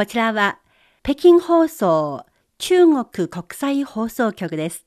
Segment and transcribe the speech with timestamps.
[0.00, 0.58] こちらは
[1.02, 2.24] 北京放送
[2.56, 4.86] 中国国際放送局です。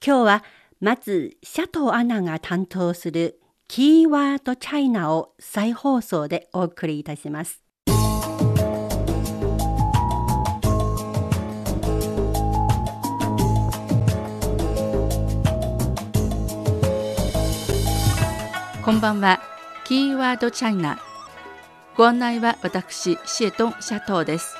[0.00, 0.44] 今日は
[0.78, 7.64] まずシャトーアナが担当するキーワードチャイナを再放送でお送りいたします。
[18.84, 19.40] こんばんは。
[19.84, 21.07] キーワードチャイナ。
[21.98, 24.54] ご案内は私、シエトン・シャトーです。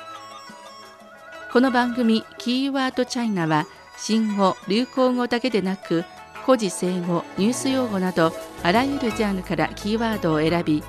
[1.53, 3.65] この番組、キーワードチャイナは、
[3.97, 6.03] 新語・流行語だけでなく、
[6.45, 10.83] 古事成語、ニュース用語など、あらゆるジャンルからキーワードを選び、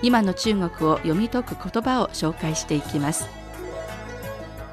[0.00, 3.28] 今の中国を読み解く言葉を紹介していきます。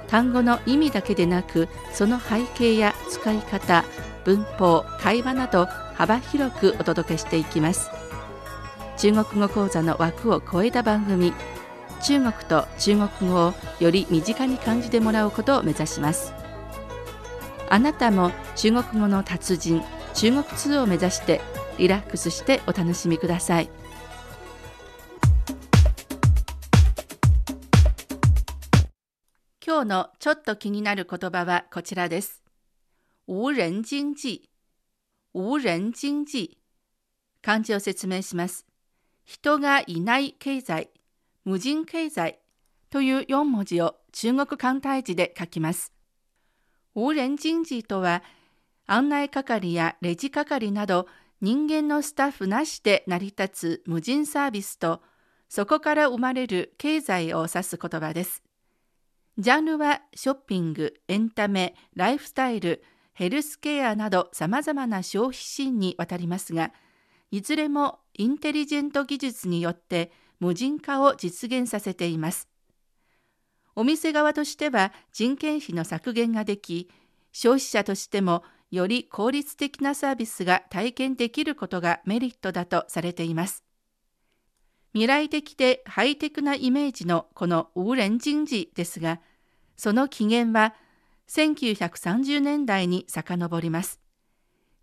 [0.07, 3.83] 単語の意味だけでなく、その背景や使い方、
[4.25, 5.65] 文法、会話など
[5.95, 8.04] 幅広くお届けしていきます。
[8.97, 11.33] 中国語講座の枠を超えた番組。
[12.01, 16.33] 中国と中国語をより身近に感じてもらうことを目指します。
[17.69, 19.81] あなたも中国語の達人
[20.13, 21.41] 中国通を目指して
[21.77, 23.69] リラックスしてお楽しみください。
[29.65, 32.43] 今日のちょっと気になる言葉はこちらです。
[33.27, 34.49] 無人经济
[35.33, 36.59] 無人经济
[37.41, 38.65] 漢字を説明します。
[39.25, 40.91] 人がいない経済、
[41.43, 42.39] 無人経済
[42.89, 45.91] という4文字を中国簡体字で書きます。
[46.93, 48.23] 無人人事とは、
[48.85, 51.07] 案内係やレジ係など
[51.41, 55.01] 人間のスタッフなしで成り立つ無人サービスと、
[55.49, 58.43] そこから生まれる経済を指す言葉です。
[59.37, 66.71] ジャンルはショッピング、エンタメ、ライフスタイル、ヘルスケアなど様々な消費シーンにわたりますが、
[67.35, 72.47] いずれもインテリジェント技術によって無人化を実現させています。
[73.75, 76.89] お店側としては人件費の削減ができ、
[77.33, 83.65] 消費者としてもより効率的なサービスが体験できることがメリットだとされています。
[84.93, 89.19] 未来的でハイテクなイメージのこのウーレン人事ですが、
[89.75, 90.73] その起源は
[91.27, 94.04] 1930年代に遡ります。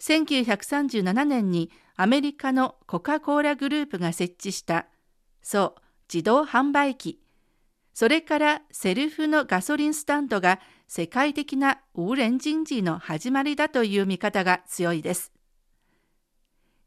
[0.02, 4.86] 1937年にアメリカのコカ・コーラグループが設置した、
[5.42, 5.80] そう、
[6.12, 7.20] 自動販売機、
[7.94, 10.58] それからセルフのガソリンスタンドが
[10.88, 15.30] 世界的なウーレン人事の始まりだという見方が強いです。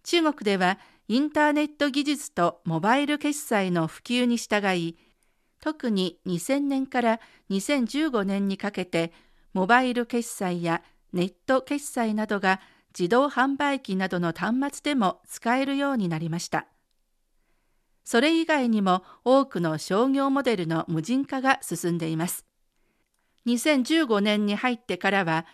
[0.04, 0.78] 中国では
[1.08, 4.98] インターネット技術とモバイル決済の普及に従い、
[5.62, 9.14] 特に2000年から2015年にかけて
[9.54, 10.84] モバイル決済や
[11.14, 12.60] ネット決済などが
[12.98, 16.68] 自動販売機などの端末でも使えるようになりました。
[18.06, 22.46] それ以外にも多くの商業モデルの無人化が進んでいます。
[23.48, 25.46] 2015年に入ってからは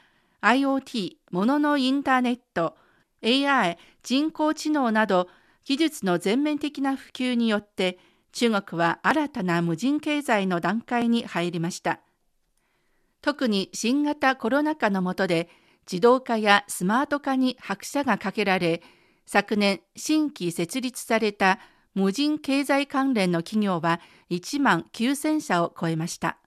[0.42, 2.76] IoT、もののインターネット、
[3.24, 5.28] AI、人工知能など
[5.66, 8.00] 技術の全面的な普及によって
[8.34, 12.02] 中国は新たな無人経済の段階に入りました。
[13.22, 15.50] 特に新型コロナ禍の下で
[15.92, 18.82] 自動化やスマート化に拍車がかけられ、
[19.26, 21.60] 昨年新規設立された
[21.94, 26.38] 無人経済関連の企業は1万9000社を超えました。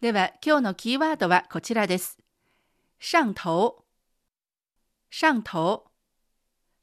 [0.00, 2.18] では今日のキーワードはこちらです。
[2.98, 3.84] 上頭
[5.12, 5.84] 上頭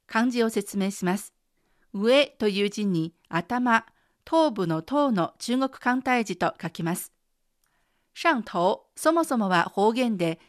[0.08, 1.34] 漢字を説明します。
[1.94, 3.86] 上という字に頭、
[4.26, 7.12] 頭部の頭の中国簡体字と書きます。
[8.14, 10.40] 上頭、そもそもは方言で、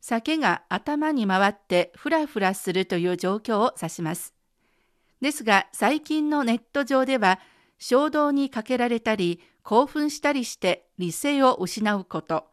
[0.00, 4.34] 酒が頭に回ってふらふらするという状況を指します。
[5.20, 7.40] ですが、最近のネット上では、
[7.78, 12.46] 衝動にかけられたり、興奮したりして理性を失うこと、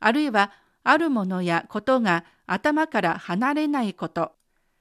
[0.00, 0.52] あるいは
[0.84, 4.32] あるものやことが頭から離れないこと、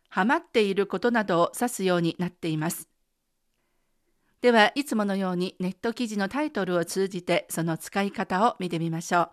[0.09, 2.90] はまっていることなどを指すようになっています。
[4.41, 9.29] では、いつものようにネット記事のタイトルを通じてその使い方を見てみましょう。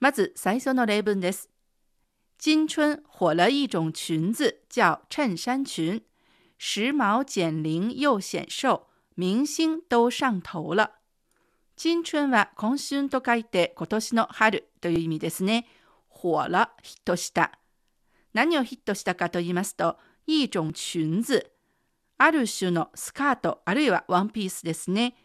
[0.00, 1.48] まず最初の例文です。
[2.44, 6.02] 今春火了一种裙子叫衬衫裙，
[6.58, 10.90] 时髦减龄又显瘦，明星都上頭了。
[11.76, 15.68] 新春は今春と書いて今年の春という意味ですね。
[16.08, 17.52] 火了、ヒットした。
[18.34, 19.96] 何をヒットしたかと言いますと、
[20.26, 21.51] 一種裙子、
[22.24, 25.16] ある種のスカート、あるいはワンピースですね。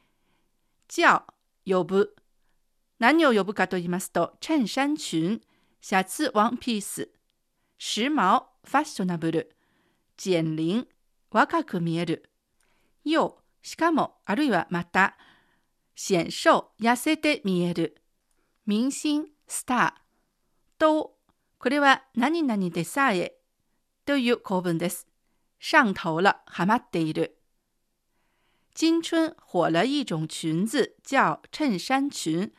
[0.88, 1.34] じゃあ、
[1.64, 2.16] 呼ぶ。
[2.98, 5.42] 何を呼ぶかと言いますと、衬衫裙、
[5.80, 7.10] シャツワンピース。
[7.78, 9.56] 時髦、ファッショナブル。
[10.18, 10.88] 減龄、
[11.30, 12.32] 若く見える。
[13.06, 15.18] 又、しかも、あるいはまた、
[15.94, 18.02] 显瘦、痩せて見える。
[18.66, 20.80] 明星、スター。
[20.80, 21.16] と、
[21.60, 23.36] これは何々でさえ
[24.04, 25.07] という構文です。
[25.60, 27.38] 上頭了、はまっている。
[28.74, 32.52] 今春火了一种裙子，叫衬衫裙，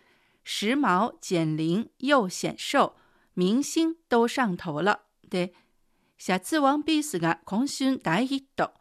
[0.44, 2.96] 时髦、减龄又显瘦，
[3.34, 5.02] 明星都上頭了。
[5.28, 5.54] で、
[6.16, 8.72] シャツワンピースが今春大ヒット。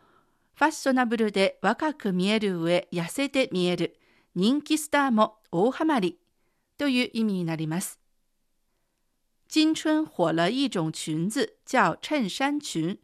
[0.55, 3.99] ファッショナブルで若く見える上、痩せて見える。
[4.33, 6.19] 人気スターも大ハマり。
[6.79, 7.99] という意味になります。
[9.49, 12.97] 今春火了一种裙子，叫衬衫裙，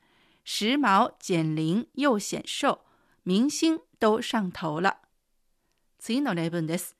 [0.44, 2.86] 时髦、减龄又显瘦，
[3.24, 5.02] 明星都上头了。
[6.00, 6.96] 次の例文です。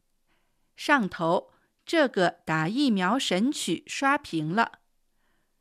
[0.78, 1.52] 上头、
[1.86, 4.72] 这个打疫苗神曲刷屏了。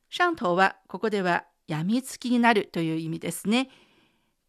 [0.08, 3.70] 上頭はここではやみつきになるという意味ですね。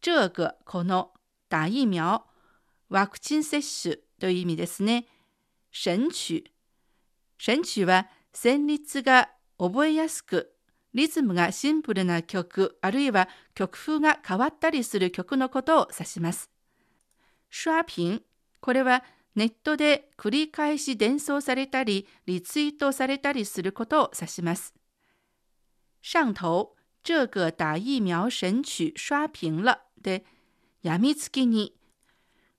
[0.00, 1.12] 这个この
[1.48, 2.24] 打疫苗
[2.88, 5.06] ワクチン接種という意味ですね。
[5.72, 6.44] 神曲
[7.44, 10.53] 神曲は旋律が覚えやすく
[10.94, 16.50] リズムがシンプルな曲あるいは曲風が変わったりする曲のことを指します。
[17.50, 18.22] 刷屏
[18.60, 19.04] これは
[19.34, 24.74] ネットで繰り返し伝送されたりリツイートされたりすることを指します。
[26.00, 30.24] 上頭这个打疫苗神曲刷屏了で、
[30.82, 31.74] やみつきに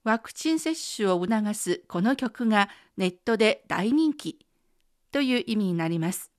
[0.04, 4.46] ワクチン接種を促すこの曲がネットで大人気
[5.10, 6.35] という意味になります。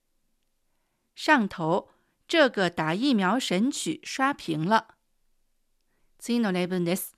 [1.17, 1.89] 上頭
[2.27, 4.97] 这个打疫苗神曲刷屏了。
[6.19, 7.17] 次の例文です。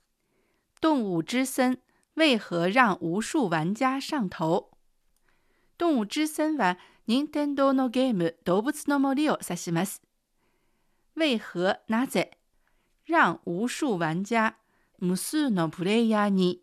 [0.81, 1.77] 动物之森
[2.15, 4.71] 为何让无数玩家上頭
[5.77, 10.01] 動物之森は任天堂のゲーム動物の森を指します。
[11.15, 12.37] 为何なぜ
[13.07, 14.57] 让无数玩家
[14.99, 16.61] 無数のプレイヤーに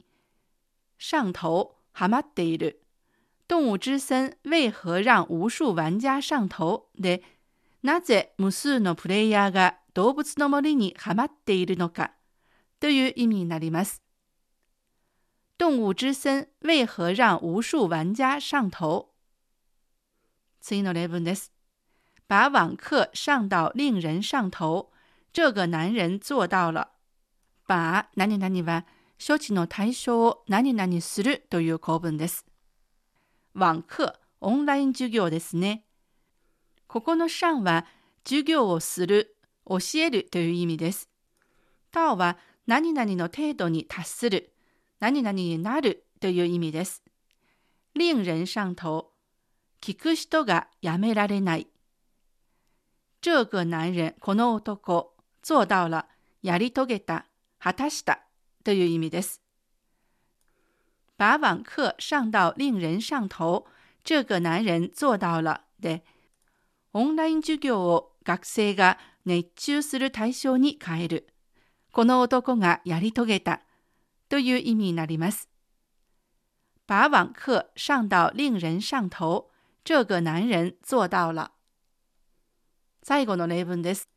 [0.99, 2.83] 上頭はまっている。
[3.48, 7.24] 動物之森为何让無数玩家上頭で、
[7.82, 11.78] なぜ無数のプレイヤーが動物の森にはまっている。
[11.78, 12.12] のか
[12.80, 14.02] という意味になります。
[15.58, 19.10] 動物之森为何让無数玩家上頭
[20.62, 21.54] 次の例文です。
[22.28, 24.92] 把網課上到令人上頭。
[25.32, 26.90] 这个男人做到了。
[27.66, 28.86] 把何々は
[29.18, 31.46] 処置の対象を何々する。
[31.50, 32.47] という構文です。
[33.58, 35.84] 網課、オンライン授業ですね。
[36.86, 37.88] ここの上は
[38.24, 41.10] 授業をする、教えるという意味です。
[41.92, 42.38] 到は
[42.68, 44.54] 何々の程度に達する、
[45.00, 47.04] 何々になるという意味です。
[47.96, 49.10] 令人上頭、
[49.82, 51.68] 聞く人がやめられない。
[53.22, 56.06] 这个男人、この男、做到了、
[56.44, 57.26] やり遂げた、
[57.58, 58.20] 果たした
[58.64, 59.47] という意味です。
[61.18, 63.66] 把網課上到令人上頭、
[64.04, 66.04] 这个男人做到了で、
[66.94, 71.28] オンライン授業を学生が熱中する対象に変える。
[71.92, 73.62] この男がやり遂げた
[74.30, 75.50] という意味になります。
[76.86, 79.50] 把網課上到令人上頭、
[79.84, 81.52] 这个男人做到了。
[83.02, 84.08] 最後の例文です。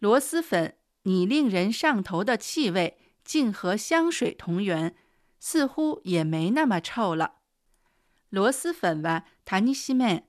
[0.00, 4.94] 螺蛳粉，你令人上頭的氣味竟和香水同源，
[5.40, 7.34] 似乎也沒那麼臭了。
[8.30, 10.24] 螺螄粉は谷し麺。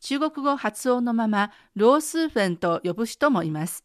[0.00, 3.84] 中国語発音のまま、ロース粉と呼ぶ人もいます。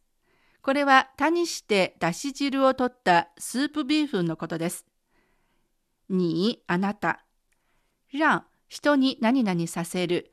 [0.62, 4.86] これは谷してだし汁を取ったスープビーフンのことです。
[6.10, 7.26] に、あなた。
[8.14, 10.32] 让、人に何々させる。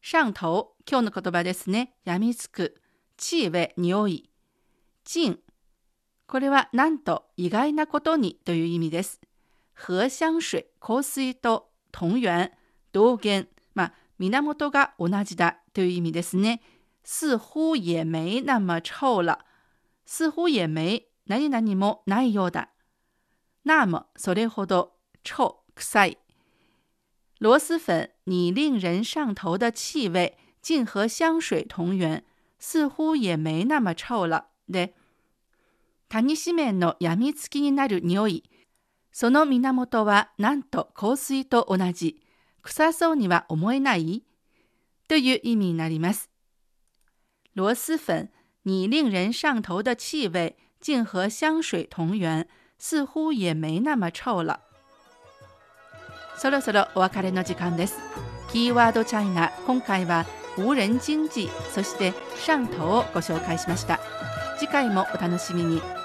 [0.00, 1.94] 上頭、今日の言葉ですね。
[2.04, 2.80] やみつく。
[3.16, 4.30] 地位、匂い。
[5.04, 5.38] 静。
[6.26, 9.20] これはなんと意外なことにという意味です。
[9.82, 12.52] 和香水、香水と同源、
[12.92, 13.48] 同源。
[13.72, 16.60] まあ、源が同じだという意味ですね。
[17.02, 19.46] 似乎也没那么臭了。
[20.04, 22.68] 似乎也没何々もないようだ。
[23.64, 24.90] 那么、それほど、
[25.24, 26.18] 臭、臭い。
[27.38, 32.22] 螺蛳粉，你令人上头的气味竟和香水同源，
[32.58, 34.48] 似乎也没那么臭了。
[34.68, 34.92] で、
[36.10, 38.42] 谷紙面のやみつきになる匂い。
[39.12, 42.20] その源はなんと香水と同じ。
[42.62, 44.22] 臭そうには思えない？
[45.08, 46.30] という意味になります。
[47.54, 48.28] 螺蛳粉，
[48.64, 52.46] 你令人上头的气味竟和香水同源，
[52.78, 54.60] 似乎也没那么臭了。
[56.36, 57.98] そろそろお別れの時間です。
[58.52, 60.26] キーワードチャイナ、今回は
[60.56, 62.12] 無人经济、そして
[62.46, 64.00] 上頭をご紹介しました。
[64.58, 65.99] 次回もお楽しみに。